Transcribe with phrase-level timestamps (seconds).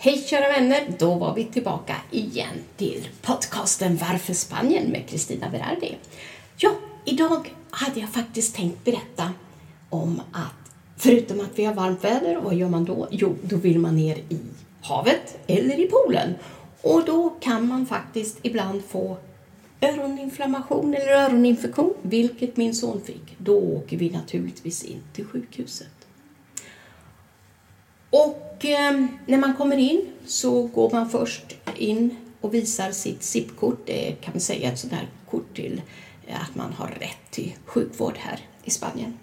[0.00, 0.86] Hej kära vänner!
[0.98, 5.96] Då var vi tillbaka igen till podcasten Varför Spanien med Kristina Berardi.
[6.56, 6.70] Ja,
[7.04, 9.32] idag hade jag faktiskt tänkt berätta
[9.90, 13.08] om att förutom att vi har varmt väder, vad gör man då?
[13.10, 14.40] Jo, då vill man ner i
[14.82, 16.34] havet eller i poolen.
[16.82, 19.16] Och då kan man faktiskt ibland få
[19.80, 23.36] öroninflammation eller öroninfektion, vilket min son fick.
[23.38, 26.06] Då åker vi naturligtvis in till sjukhuset.
[28.10, 33.86] Och eh, när man kommer in så går man först in och visar sitt SIP-kort.
[33.86, 35.82] Det kan man säga ett sånt här kort till
[36.26, 39.18] eh, att man har rätt till sjukvård här i Spanien.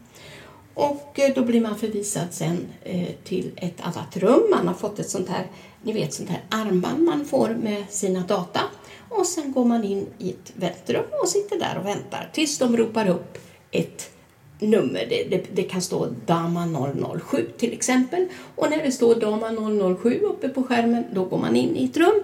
[0.73, 4.43] Och eh, då blir man förvisad sen eh, till ett annat rum.
[4.51, 5.47] Man har fått ett sånt här,
[5.83, 8.61] ni vet, sånt här armband man får med sina data.
[9.09, 12.77] Och sen går man in i ett väntrum och sitter där och väntar tills de
[12.77, 13.37] ropar upp
[13.71, 14.14] ett
[14.59, 15.05] nummer.
[15.09, 16.89] Det, det, det, kan stå Dama
[17.19, 18.27] 007 till exempel.
[18.55, 21.97] Och när det står Dama 007 uppe på skärmen, då går man in i ett
[21.97, 22.23] rum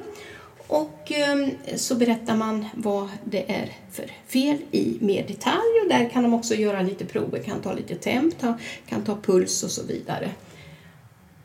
[0.71, 6.09] och eh, så berättar man vad det är för fel i mer detalj och där
[6.09, 9.71] kan de också göra lite prover, kan ta lite temp, ta, kan ta puls och
[9.71, 10.29] så vidare.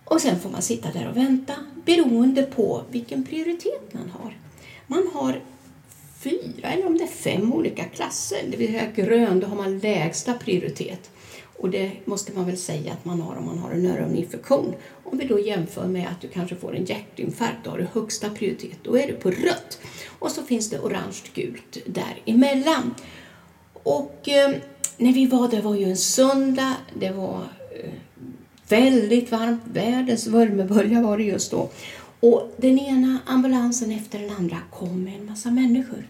[0.05, 4.37] Och sen får man sitta där och vänta beroende på vilken prioritet man har.
[4.87, 5.41] Man har
[6.19, 8.39] fyra eller om det är fem olika klasser.
[8.51, 11.11] Det vill säga grön, då har man lägsta prioritet.
[11.59, 14.75] Och det måste man väl säga att man har om man har en öroninfektion.
[15.05, 18.31] Om vi då jämför med att du kanske får en hjärtinfarkt, då har du högsta
[18.31, 18.79] prioritet.
[18.83, 19.79] Då är du på rött.
[20.19, 22.95] Och så finns det orange gult däremellan.
[23.73, 24.51] Och eh,
[24.97, 26.77] när vi var där var ju en söndag.
[26.95, 27.43] Det var
[27.83, 27.91] eh,
[28.69, 29.63] väldigt varmt.
[29.65, 31.71] Världens värmebölja var det just då.
[32.21, 36.09] Och den ena ambulansen efter den andra kom med en massa människor.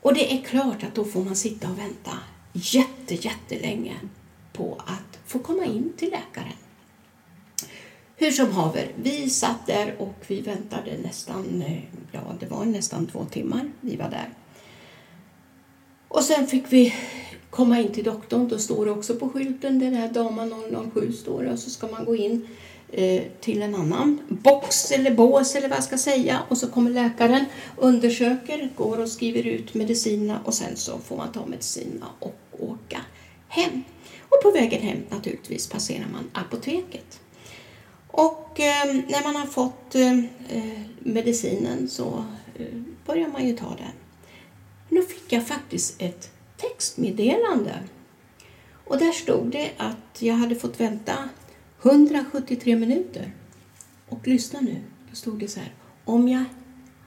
[0.00, 2.10] Och det är klart att då får man sitta och vänta
[2.52, 3.96] jätte, jättelänge
[4.52, 6.56] på att få komma in till läkaren.
[8.16, 11.82] Hur som haver, vi satt där och vi väntade nästan, eh,
[12.12, 14.28] ja det var nästan två timmar vi var där.
[16.08, 16.94] Och sen fick vi
[17.50, 20.46] komma in till doktorn, då står det också på skylten, den här dama
[20.94, 22.48] 007 står det och så ska man gå in
[22.92, 26.90] eh, till en annan box eller bås eller vad jag ska säga och så kommer
[26.90, 27.44] läkaren,
[27.76, 33.00] undersöker, går och skriver ut medicinerna och sen så får man ta medicinerna och åka
[33.48, 33.82] hem.
[34.28, 37.20] Och på vägen hem naturligtvis passerar man apoteket.
[38.06, 40.18] Och eh, när man har fått eh,
[40.48, 42.24] eh, medicinen så
[42.58, 43.92] eh, börjar man ju ta den.
[44.88, 47.74] Nu fick jag faktiskt ett textmeddelande.
[48.84, 51.28] Och där stod det att jag hade fått vänta
[51.82, 53.32] 173 minuter.
[54.08, 54.76] Och lyssna nu,
[55.10, 55.72] då stod det så här.
[56.04, 56.44] Om jag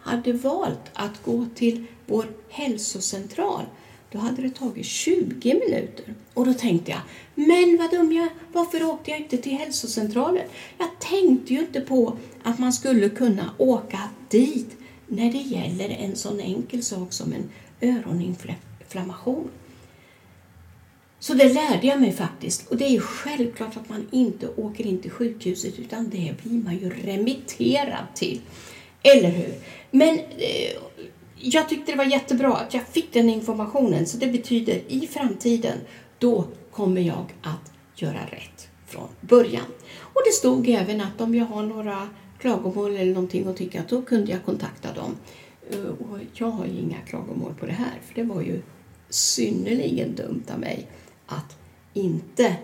[0.01, 3.66] hade valt att gå till vår hälsocentral
[4.13, 6.13] då hade det tagit 20 minuter.
[6.33, 7.01] Och då tänkte jag,
[7.35, 10.44] men vad dum jag varför åkte jag inte till hälsocentralen?
[10.78, 16.16] Jag tänkte ju inte på att man skulle kunna åka dit när det gäller en
[16.16, 17.50] sån enkel sak som en
[17.89, 19.50] öroninflammation.
[21.23, 22.67] Så det lärde jag mig faktiskt.
[22.67, 26.78] Och det är självklart att man inte åker in till sjukhuset utan det blir man
[26.78, 28.41] ju remitterad till.
[29.03, 29.53] Eller hur?
[29.91, 30.72] Men eh,
[31.35, 34.06] jag tyckte det var jättebra att jag fick den informationen.
[34.06, 35.78] Så det betyder i framtiden,
[36.19, 39.66] då kommer jag att göra rätt från början.
[40.00, 43.89] Och det stod även att om jag har några klagomål eller någonting och tycker att
[43.89, 45.15] då kunde jag kontakta dem.
[45.71, 48.62] Eh, och jag har ju inga klagomål på det här, för det var ju
[49.09, 50.88] synnerligen dumt av mig
[51.25, 51.58] att
[51.94, 52.56] inte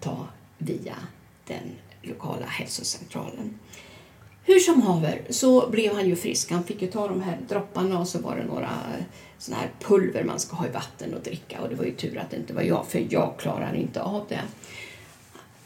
[0.00, 0.26] ta
[0.58, 0.96] via
[1.46, 1.72] den
[2.02, 3.58] lokala hälsocentralen.
[4.44, 6.50] Hur som haver så blev han ju frisk.
[6.50, 9.04] Han fick ju ta de här dropparna och så var det några eh,
[9.38, 12.18] såna här pulver man ska ha i vatten och dricka och det var ju tur
[12.18, 14.40] att det inte var jag för jag klarar inte av det.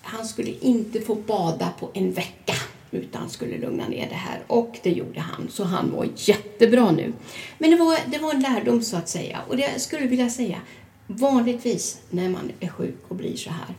[0.02, 2.54] Han skulle inte få bada på en vecka
[2.90, 7.12] utan skulle lugna ner det här och det gjorde han så han mår jättebra nu.
[7.58, 10.58] Men det var, det var en lärdom så att säga och det skulle vilja säga
[11.16, 13.74] vanligtvis när man är sjuk och blir så här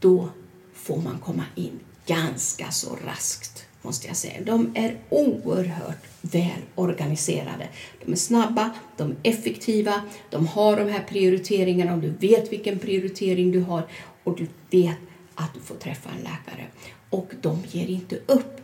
[0.00, 0.28] då
[0.74, 4.40] får man komma in ganska så raskt måste jag säga.
[4.44, 7.68] De är oerhört väl organiserade.
[8.04, 12.78] De är snabba, de är effektiva, de har de här prioriteringarna och du vet vilken
[12.78, 13.88] prioritering du har
[14.24, 14.96] och du vet
[15.34, 16.66] att du får träffa en läkare.
[17.10, 18.60] Och de ger inte upp.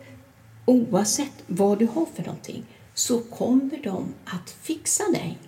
[0.64, 2.64] Oavsett vad du har för någonting
[2.94, 5.38] så kommer de att fixa dig.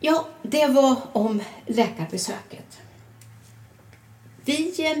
[0.00, 2.78] Ja, det var om läkarbesöket.
[4.44, 4.98] Vi eh,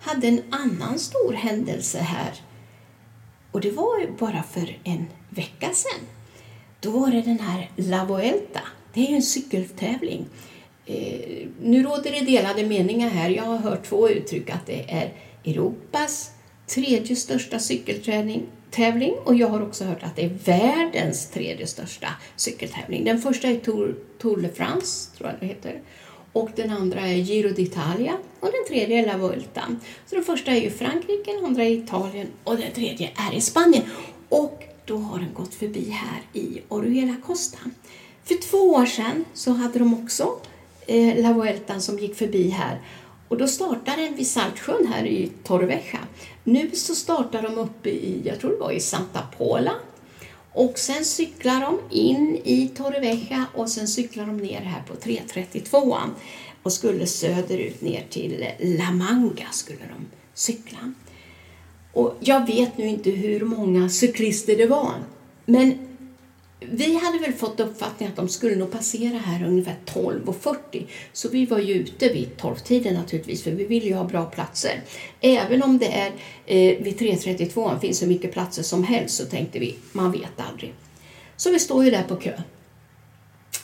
[0.00, 2.32] hade en annan stor händelse här
[3.52, 6.06] och det var bara för en vecka sedan.
[6.80, 8.60] Då var det den här La Vuelta.
[8.92, 10.26] Det är ju en cykeltävling.
[10.86, 13.30] Eh, nu råder det delade meningar här.
[13.30, 15.12] Jag har hört två uttryck att det är
[15.44, 16.30] Europas
[16.66, 18.46] tredje största cykelträning
[18.76, 23.04] tävling och jag har också hört att det är världens tredje största cykeltävling.
[23.04, 25.80] Den första är Tour, Tour de France, tror jag det heter.
[26.32, 29.62] Och den andra är Giro d'Italia och den tredje är La Vuelta.
[30.06, 33.40] Så den första är i Frankrike, den andra är Italien och den tredje är i
[33.40, 33.82] Spanien.
[34.28, 37.58] Och då har den gått förbi här i Oruela Costa.
[38.24, 40.40] För två år sedan så hade de också
[40.86, 42.80] eh, La Vuelta som gick förbi här
[43.28, 45.98] och då startade den vid Saltsjön här i Torrevieja.
[46.44, 49.72] Nu så startar de uppe i, jag tror det var i Santa Pola.
[50.52, 55.96] Och sen cyklar de in i Torrevieja och sen cyklar de ner här på 332
[56.62, 60.92] och skulle söderut ner till La Manga skulle de cykla.
[61.92, 64.94] Och jag vet nu inte hur många cyklister det var,
[65.44, 65.95] men
[66.60, 71.46] vi hade väl fått uppfattningen att de skulle nog passera här ungefär 12.40 så vi
[71.46, 74.82] var ju ute vid 12-tiden naturligtvis för vi ville ju ha bra platser.
[75.20, 76.12] Även om det är
[76.46, 80.74] eh, vid 3.32 finns så mycket platser som helst så tänkte vi, man vet aldrig.
[81.36, 82.32] Så vi står ju där på kö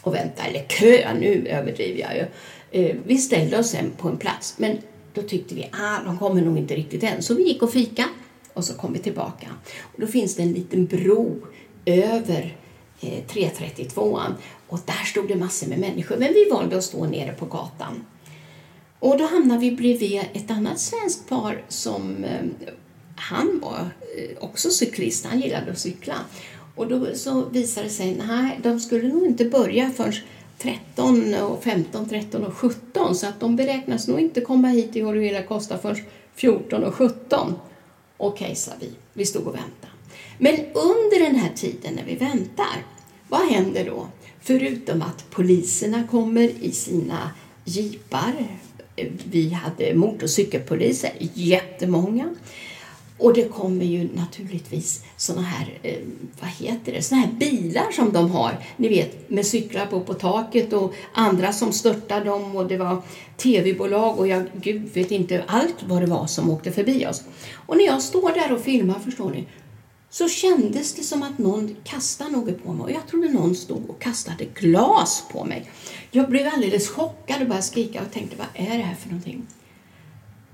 [0.02, 2.26] och väntar, eller kö, nu överdriver jag ju.
[2.80, 4.78] Eh, vi ställde oss sen på en plats men
[5.14, 7.22] då tyckte vi, ah, de kommer nog inte riktigt än.
[7.22, 8.04] Så vi gick och fika
[8.52, 9.46] och så kom vi tillbaka.
[9.80, 11.46] Och då finns det en liten bro
[11.84, 12.56] över
[13.02, 14.34] Eh, 332an
[14.68, 18.04] och där stod det massor med människor men vi valde att stå nere på gatan.
[18.98, 22.70] Och då hamnade vi bredvid ett annat svenskt par som eh,
[23.16, 26.14] han var eh, också cyklist, han gillade att cykla.
[26.74, 30.14] Och då så visade det sig att de skulle nog inte börja förrän
[30.58, 35.02] 13 och 15, 13 och 17 så att de beräknas nog inte komma hit i
[35.02, 36.04] Orihuela Costa förrän
[36.34, 37.54] 14 och 17.
[38.16, 38.90] Okej, okay, sa vi.
[39.12, 39.92] Vi stod och väntade.
[40.38, 42.84] Men under den här tiden när vi väntar,
[43.28, 44.06] vad händer då?
[44.40, 47.30] Förutom att poliserna kommer i sina
[47.64, 48.46] jeepar.
[49.24, 52.34] Vi hade motorcykelpoliser, jättemånga.
[53.18, 55.98] Och det kommer ju naturligtvis såna här, eh,
[56.40, 60.14] vad heter det, såna här bilar som de har, ni vet med cyklar på på
[60.14, 63.02] taket och andra som störtar dem och det var
[63.36, 67.22] tv-bolag och jag gud vet inte allt vad det var som åkte förbi oss.
[67.66, 69.46] Och när jag står där och filmar, förstår ni,
[70.12, 73.90] så kändes det som att någon kastade något på mig och jag trodde någon stod
[73.90, 75.70] och kastade glas på mig.
[76.10, 79.46] Jag blev alldeles chockad och började skrika och tänkte vad är det här för någonting?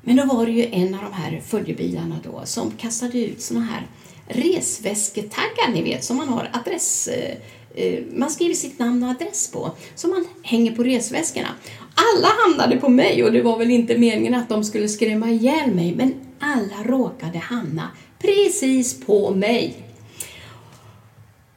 [0.02, 3.60] Men då var det ju en av de här följebilarna då som kastade ut såna
[3.60, 3.86] här
[4.26, 7.36] resväsketaggar ni vet som man har adress eh,
[7.74, 11.48] eh man skriver sitt namn och adress på som man hänger på resväskorna.
[11.94, 15.74] Alla hamnade på mig och det var väl inte meningen att de skulle skrämma ihjäl
[15.74, 19.74] mig men alla råkade hamna precis på mig.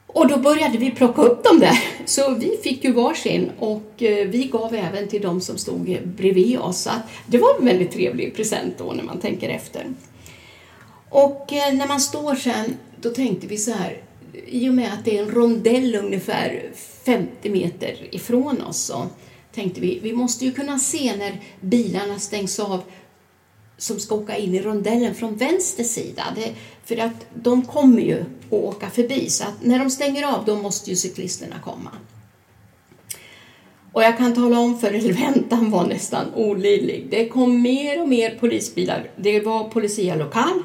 [0.06, 1.84] Och då började vi plocka upp dem där.
[2.04, 6.58] Så vi fick ju varsin och eh, vi gav även till de som stod bredvid
[6.58, 6.82] oss.
[6.82, 6.90] Så
[7.26, 9.86] det var en väldigt trevlig present då när man tänker efter.
[11.08, 14.02] Och eh, när man står sen, då tänkte vi så här,
[14.46, 16.62] i och med att det är en rondell ungefär
[17.04, 19.06] 50 meter ifrån oss så
[19.54, 22.82] tänkte vi, vi måste ju kunna se när bilarna stängs av
[23.76, 26.24] som ska åka in i rondellen från vänster sida.
[26.36, 30.44] Det, för att de kommer ju att åka förbi så att när de stänger av
[30.44, 31.90] då måste ju cyklisterna komma.
[33.92, 37.06] Och jag kan tala om för er, väntan var nästan olidlig.
[37.10, 39.10] Det kom mer och mer polisbilar.
[39.16, 40.62] Det var Policia Lokal,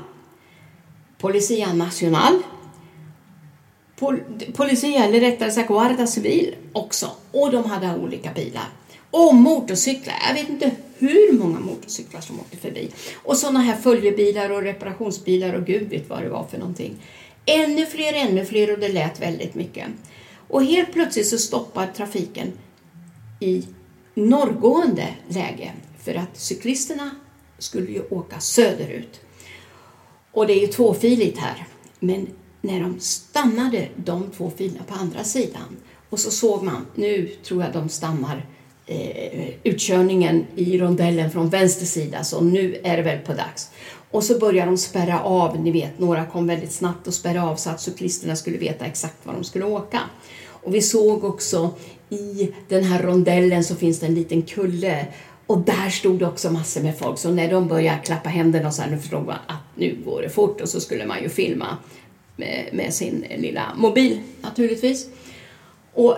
[1.18, 2.42] Policia Nacional,
[4.00, 4.20] Pol
[4.54, 7.10] Policia, eller rättare sagt Guarda Civil också.
[7.32, 8.70] Och de hade olika bilar.
[9.12, 10.16] Och motorcyklar.
[10.28, 12.92] Jag vet inte hur många motorcyklar som åkte förbi.
[13.16, 16.96] Och sådana här följebilar och reparationsbilar och gud vet vad det var för någonting.
[17.46, 19.88] Ännu fler, ännu fler och det lät väldigt mycket.
[20.48, 22.52] Och helt plötsligt så stoppar trafiken
[23.40, 23.64] i
[24.14, 25.72] norrgående läge
[26.04, 27.12] för att cyklisterna
[27.58, 29.20] skulle ju åka söderut.
[30.32, 31.68] Och det är ju tvåfiligt här.
[32.00, 32.28] Men
[32.62, 35.78] när de stannade de två filerna på andra sidan
[36.10, 38.46] och så såg man, nu tror jag de stannar
[38.88, 43.70] eh, utkörningen i rondellen från vänster sida så nu är det väl på dags.
[44.12, 47.56] Och så börjar de spärra av, ni vet, några kom väldigt snabbt och spärrade av
[47.56, 50.00] så att cyklisterna skulle veta exakt var de skulle åka.
[50.48, 51.70] Och vi såg också
[52.10, 55.06] i den här rondellen så finns det en liten kulle
[55.48, 58.74] och där stod det också massor med folk så när de började klappa händerna och
[58.74, 61.30] så här, nu förstod man att nu går det fort och så skulle man ju
[61.30, 61.78] filma
[62.36, 65.10] med, med sin lilla mobil naturligtvis.
[65.94, 66.18] Och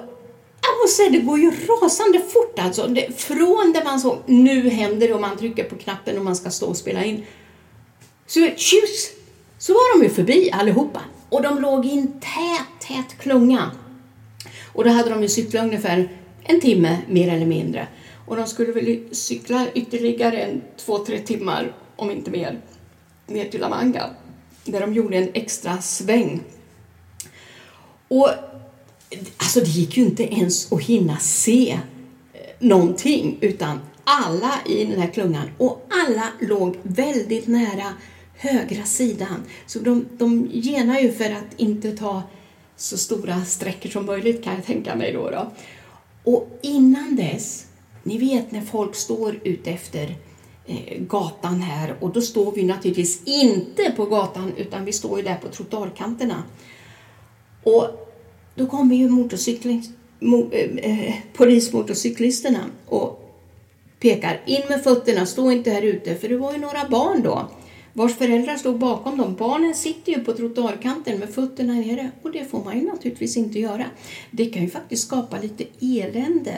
[0.99, 2.87] jag det går ju rasande fort alltså.
[2.87, 6.35] Det, från det man såg, nu händer det och man trycker på knappen och man
[6.35, 7.25] ska stå och spela in.
[8.27, 9.11] Så tjus,
[9.57, 11.01] så var de ju förbi allihopa.
[11.29, 13.71] Och de låg i en tät, tät klunga.
[14.73, 16.09] Och då hade de ju cyklat ungefär
[16.43, 17.87] en timme mer eller mindre.
[18.27, 22.61] Och de skulle väl cykla ytterligare en två, tre timmar, om inte mer.
[23.27, 24.09] ner till La Manga
[24.65, 26.43] där de gjorde en extra sväng.
[28.07, 28.29] Och
[29.37, 35.01] alltså det gick ju inte ens att hinna se eh, någonting utan alla i den
[35.01, 37.93] här klungan och alla låg väldigt nära
[38.33, 39.43] högra sidan.
[39.65, 42.23] Så de, de genar ju för att inte ta
[42.75, 45.29] så stora sträckor som möjligt kan jag tänka mig då.
[45.29, 45.51] då.
[46.23, 47.65] Och innan dess,
[48.03, 50.15] ni vet när folk står ute efter
[50.65, 55.23] eh, gatan här och då står vi naturligtvis inte på gatan utan vi står ju
[55.23, 56.43] där på trottoarkanterna.
[57.63, 58.08] Och
[58.55, 59.83] då kommer ju motorcykling,
[60.19, 63.25] mo, eh, eh, polismotorcyklisterna och
[63.99, 67.49] pekar in med fötterna, stå inte här ute, för det var ju några barn då
[67.93, 69.35] vars föräldrar stod bakom dem.
[69.35, 73.59] Barnen sitter ju på trottoarkanten med fötterna nere och det får man ju naturligtvis inte
[73.59, 73.85] göra.
[74.31, 76.55] Det kan ju faktiskt skapa lite elände,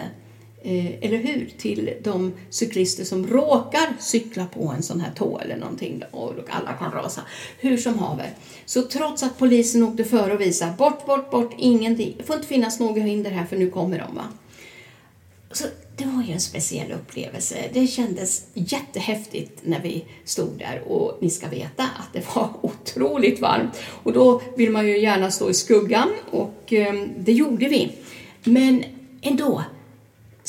[0.63, 5.57] eh, eller hur, till de cyklister som råkar cykla på en sån här tå eller
[5.57, 7.21] någonting och alla kan rasa.
[7.59, 8.29] Hur som haver.
[8.65, 12.15] Så trots att polisen åkte före och visade bort, bort, bort, ingenting.
[12.17, 14.15] Det får inte finnas några hinder här för nu kommer de.
[14.15, 14.25] Va?
[15.51, 15.65] Så
[15.97, 17.55] det var ju en speciell upplevelse.
[17.73, 23.39] Det kändes jättehäftigt när vi stod där och ni ska veta att det var otroligt
[23.39, 23.79] varmt.
[24.03, 27.91] Och då vill man ju gärna stå i skuggan och eh, det gjorde vi.
[28.43, 28.83] Men
[29.21, 29.63] ändå,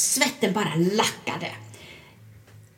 [0.03, 1.47] svetten bara lackade.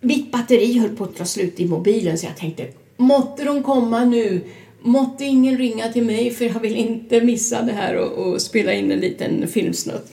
[0.01, 4.05] Mitt batteri höll på att ta slut i mobilen så jag tänkte, måtte de komma
[4.05, 4.41] nu?
[4.81, 8.73] Måtte ingen ringa till mig för jag vill inte missa det här och, och spela
[8.73, 10.13] in en liten filmsnutt.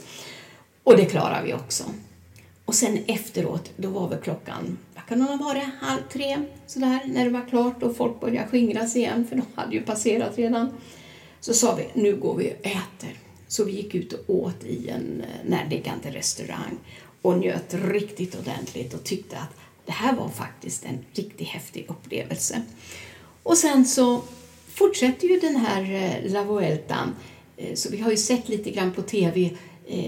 [0.83, 1.83] Och det klarar vi också.
[2.65, 6.37] Och sen efteråt, då var väl klockan, vad kan det ha varit, halv tre
[6.67, 10.37] sådär, när det var klart och folk började skingras igen, för de hade ju passerat
[10.37, 10.69] redan.
[11.39, 13.17] Så sa vi, nu går vi och äter.
[13.51, 16.77] Så vi gick ut och åt i en eh, närliggande restaurang
[17.21, 19.49] och njöt riktigt ordentligt och tyckte att
[19.85, 22.61] det här var faktiskt en riktigt häftig upplevelse.
[23.43, 24.21] Och sen så
[24.67, 27.15] fortsätter ju den här eh, La Vueltan,
[27.57, 29.49] eh, så vi har ju sett lite grann på TV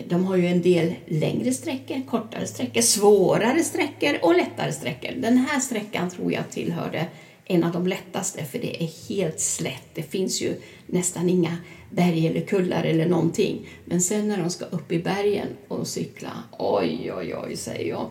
[0.07, 5.11] de har ju en del längre sträckor, kortare sträckor, svårare sträckor och lättare sträckor.
[5.11, 7.07] Den här sträckan tror jag tillhörde
[7.45, 9.83] en av de lättaste för det är helt slätt.
[9.93, 11.57] Det finns ju nästan inga
[11.89, 13.67] berg eller kullar eller någonting.
[13.85, 18.09] Men sen när de ska upp i bergen och cykla, oj, oj, oj, säger jag.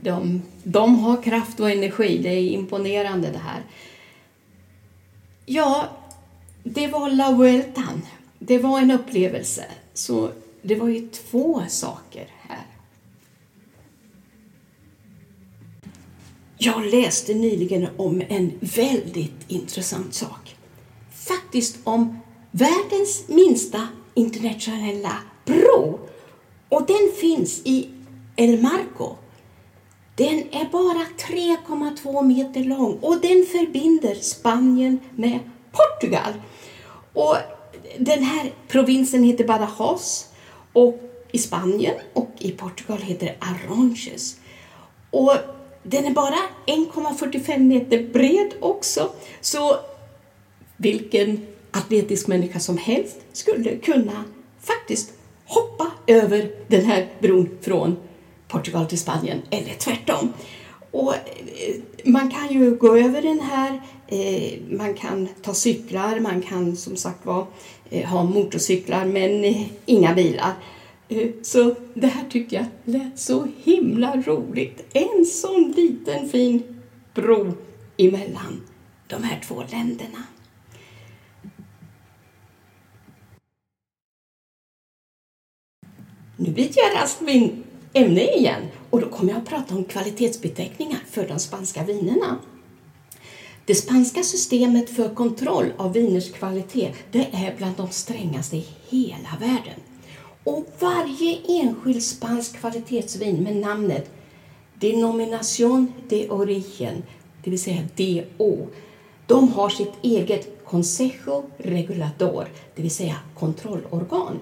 [0.00, 3.62] De, de har kraft och energi, det är imponerande det här.
[5.46, 5.88] Ja,
[6.62, 8.02] det var La Vueltan.
[8.38, 9.64] Det var en upplevelse.
[9.94, 10.30] Så
[10.62, 12.66] det var ju två saker här.
[16.60, 20.56] Jag läste nyligen om en väldigt intressant sak.
[21.12, 22.18] Faktiskt om
[22.50, 25.12] världens minsta internationella
[25.44, 25.98] bro.
[26.68, 27.88] Och den finns i
[28.36, 29.16] El Marco.
[30.14, 35.38] Den är bara 3,2 meter lång och den förbinder Spanien med
[35.72, 36.32] Portugal.
[37.12, 37.36] Och
[37.98, 40.28] den här provinsen heter Badajoz
[40.72, 41.00] och
[41.32, 44.36] i Spanien och i Portugal heter det Arronches.
[45.10, 45.34] Och
[45.82, 49.10] den är bara 1,45 meter bred också.
[49.40, 49.76] Så
[50.76, 54.24] vilken atletisk människa som helst skulle kunna
[54.60, 55.12] faktiskt
[55.46, 57.96] hoppa över den här bron från
[58.48, 60.32] Portugal till Spanien eller tvärtom.
[60.90, 66.42] Och eh, man kan ju gå över den här, eh, man kan ta cyklar, man
[66.42, 67.46] kan som sagt var
[67.90, 69.54] eh, ha motorcyklar men
[69.86, 70.52] inga bilar.
[71.08, 74.84] Eh, så det här tyckte jag lät så himla roligt.
[74.92, 76.62] En sån liten fin
[77.14, 77.52] bro
[77.96, 78.62] emellan
[79.06, 80.22] de här två länderna.
[86.36, 91.00] Nu byter jag raskt min ämne igen och då kommer jag att prata om kvalitetsbeteckningar
[91.10, 92.38] för de spanska vinerna.
[93.64, 99.36] Det spanska systemet för kontroll av viners kvalitet det är bland de strängaste i hela
[99.40, 99.80] världen.
[100.48, 104.10] Och varje enskild spansk kvalitetsvin med namnet
[104.74, 107.02] Denominación de Origen,
[107.44, 108.66] det vill säga DO,
[109.26, 114.38] de har sitt eget Consejo Regulador, det vill säga kontrollorgan.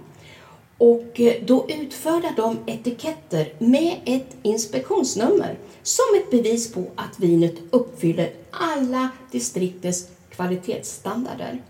[0.79, 7.55] Och eh, då utfärdar de etiketter med ett inspektionsnummer som ett bevis på att vinet
[7.71, 11.63] uppfyller alla distriktets kvalitetsstandarder.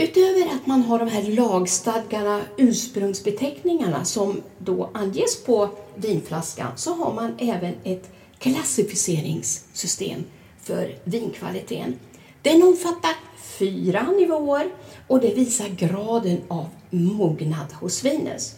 [0.00, 7.14] Utöver att man har de här lagstadgade ursprungsbeteckningarna som då anges på vinflaskan så har
[7.14, 10.24] man även ett klassificeringssystem
[10.62, 11.98] för vinkvaliteten.
[12.42, 13.14] Den omfattar
[13.58, 14.70] fyra nivåer
[15.06, 18.56] och det visar graden av mognad hos vinet.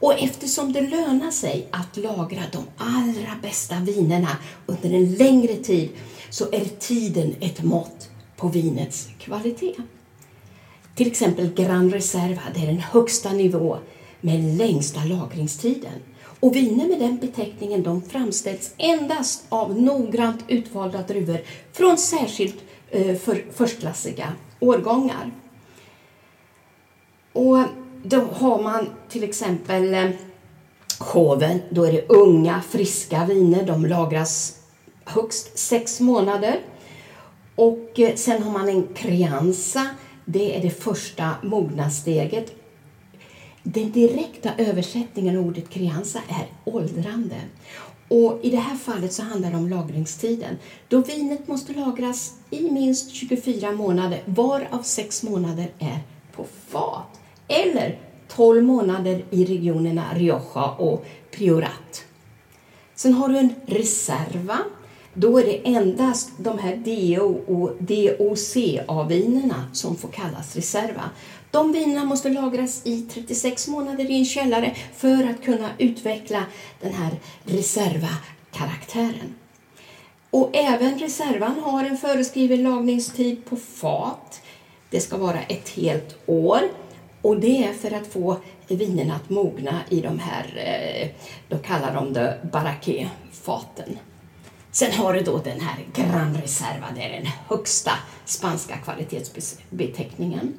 [0.00, 5.88] Och eftersom det lönar sig att lagra de allra bästa vinerna under en längre tid
[6.30, 9.74] så är tiden ett mått på vinets kvalitet.
[10.98, 13.78] Till exempel Grand Reserva, det är den högsta nivå
[14.20, 15.92] med längsta lagringstiden.
[16.40, 21.40] Och viner med den beteckningen de framställs endast av noggrant utvalda druvor
[21.72, 22.56] från särskilt
[22.90, 25.32] eh, för förstklassiga årgångar.
[27.32, 27.58] Och
[28.02, 30.10] då har man till exempel eh,
[30.98, 33.66] Hoven, då är det unga friska viner.
[33.66, 34.58] De lagras
[35.04, 36.60] högst sex månader.
[37.54, 39.86] Och eh, sen har man en Crianza,
[40.30, 42.54] det är det första mognadssteget.
[43.62, 47.36] Den direkta översättningen av ordet Crianza är åldrande.
[48.08, 50.56] Och I det här fallet så handlar det om lagringstiden.
[50.88, 55.98] Då vinet måste lagras i minst 24 månader, varav 6 månader är
[56.32, 57.20] på fat.
[57.48, 62.04] Eller 12 månader i regionerna Rioja och Priorat.
[62.94, 64.58] Sen har du en reserva.
[65.14, 71.10] Då är det endast de här DO och DOCA-vinerna som får kallas reserva.
[71.50, 76.42] De vinerna måste lagras i 36 månader i en källare för att kunna utveckla
[76.80, 77.10] den här
[77.44, 79.34] reserva-karaktären.
[80.30, 84.40] Och även reservan har en föreskriven lagringstid på fat.
[84.90, 86.60] Det ska vara ett helt år.
[87.22, 88.36] Och det är för att få
[88.68, 91.08] vinerna att mogna i de här, eh,
[91.48, 93.98] då kallar de det baraqué-faten.
[94.72, 97.92] Sen har du då den här Gran Reserva, det är den högsta
[98.24, 100.54] spanska kvalitetsbeteckningen.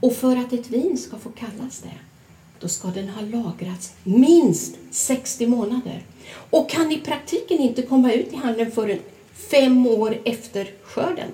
[0.00, 1.98] Och för att ett vin ska få kallas det,
[2.60, 6.02] då ska den ha lagrats minst 60 månader
[6.50, 8.98] och kan i praktiken inte komma ut i handeln förrän
[9.50, 11.28] fem år efter skörden.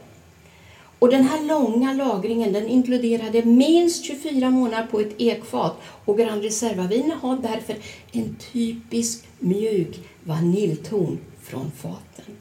[0.98, 6.42] Och den här långa lagringen den inkluderade minst 24 månader på ett ekfat och Grand
[6.42, 7.76] Reserva-viner har därför
[8.12, 11.18] en typisk mjuk vaniljton
[11.50, 12.36] från faten.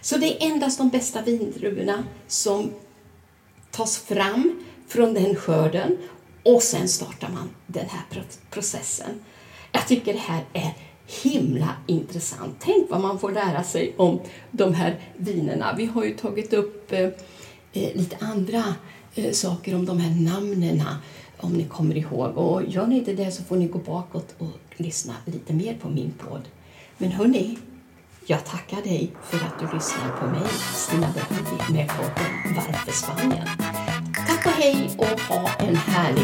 [0.00, 2.70] Så det är endast de bästa vindruvorna som
[3.70, 5.98] tas fram från den skörden
[6.42, 9.10] och sen startar man den här processen.
[9.72, 10.74] Jag tycker det här är
[11.22, 12.56] himla intressant.
[12.60, 14.20] Tänk vad man får lära sig om
[14.50, 15.74] de här vinerna.
[15.76, 17.00] Vi har ju tagit upp eh,
[17.72, 18.64] eh, lite andra
[19.14, 20.82] eh, saker om de här namnen
[21.36, 22.38] om ni kommer ihåg.
[22.38, 25.88] Och gör ni inte det så får ni gå bakåt och lyssna lite mer på
[25.88, 26.42] min podd.
[26.98, 27.58] Men hörni,
[28.26, 33.48] jag tackar dig för att du lyssnar på mig, Stina Bergvik, med podden Varför Spanien?
[34.26, 36.23] Tack och hej och ha en härlig!